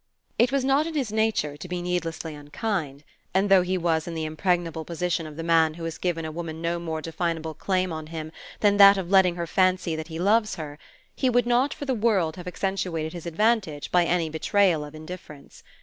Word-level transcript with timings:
It 0.39 0.51
was 0.51 0.65
not 0.65 0.87
in 0.87 0.95
his 0.95 1.11
nature 1.11 1.55
to 1.55 1.67
be 1.67 1.79
needlessly 1.79 2.33
unkind; 2.33 3.03
and 3.35 3.51
though 3.51 3.61
he 3.61 3.77
was 3.77 4.07
in 4.07 4.15
the 4.15 4.25
impregnable 4.25 4.83
position 4.83 5.27
of 5.27 5.35
the 5.35 5.43
man 5.43 5.75
who 5.75 5.83
has 5.83 5.99
given 5.99 6.25
a 6.25 6.31
woman 6.31 6.59
no 6.59 6.79
more 6.79 7.03
definable 7.03 7.53
claim 7.53 7.93
on 7.93 8.07
him 8.07 8.31
than 8.61 8.77
that 8.77 8.97
of 8.97 9.11
letting 9.11 9.35
her 9.35 9.45
fancy 9.45 9.95
that 9.95 10.07
he 10.07 10.17
loves 10.17 10.55
her, 10.55 10.79
he 11.15 11.29
would 11.29 11.45
not 11.45 11.71
for 11.71 11.85
the 11.85 11.93
world 11.93 12.35
have 12.37 12.47
accentuated 12.47 13.13
his 13.13 13.27
advantage 13.27 13.91
by 13.91 14.03
any 14.03 14.27
betrayal 14.27 14.83
of 14.83 14.95
indifference. 14.95 15.61